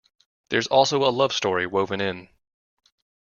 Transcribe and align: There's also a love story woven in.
There's 0.49 0.65
also 0.65 1.03
a 1.03 1.11
love 1.13 1.31
story 1.31 1.67
woven 1.67 2.01
in. 2.01 2.27